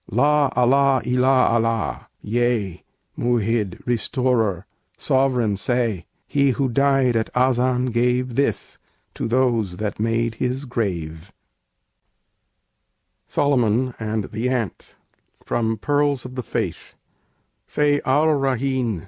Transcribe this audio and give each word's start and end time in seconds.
"La 0.09 0.51
Allah 0.55 0.99
illa 1.05 1.45
Allah! 1.51 2.07
Yea, 2.23 2.83
Mu'hid! 3.15 3.79
Restorer! 3.85 4.65
Sovereign!" 4.97 5.55
say! 5.55 6.07
He 6.25 6.49
who 6.57 6.69
died 6.69 7.15
at 7.15 7.29
Azan 7.35 7.91
gave 7.91 8.33
This 8.33 8.79
to 9.13 9.27
those 9.27 9.77
that 9.77 9.99
made 9.99 10.33
his 10.41 10.65
grave. 10.65 11.31
SOLOMON 13.27 13.93
AND 13.99 14.23
THE 14.31 14.49
ANT 14.49 14.95
From 15.45 15.77
'Pearls 15.77 16.25
of 16.25 16.33
the 16.33 16.41
Faith' 16.41 16.95
_Say 17.67 18.01
Ar 18.03 18.35
Raheen! 18.35 18.99